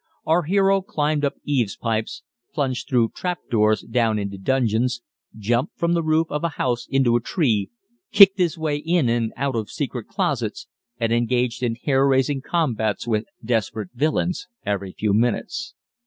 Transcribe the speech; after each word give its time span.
Our 0.25 0.41
hero 0.41 0.81
climbed 0.81 1.23
up 1.23 1.35
eaves 1.45 1.77
pipes, 1.77 2.23
plunged 2.55 2.87
through 2.89 3.09
trap 3.13 3.37
doors 3.51 3.81
down 3.81 4.17
into 4.17 4.39
dungeons, 4.39 5.03
jumped 5.37 5.77
from 5.77 5.93
the 5.93 6.01
roof 6.01 6.25
of 6.31 6.43
a 6.43 6.49
house 6.57 6.87
into 6.89 7.15
a 7.15 7.21
tree, 7.21 7.69
kicked 8.11 8.39
his 8.39 8.57
way 8.57 8.77
in 8.77 9.09
and 9.09 9.31
out 9.37 9.55
of 9.55 9.69
secret 9.69 10.07
closets, 10.07 10.65
and 10.99 11.13
engaged 11.13 11.61
in 11.61 11.75
hair 11.75 12.07
raising 12.07 12.41
combats 12.41 13.07
with 13.07 13.25
desperate 13.45 13.89
villains 13.93 14.47
every 14.65 14.91
few 14.93 15.13
minutes. 15.13 15.75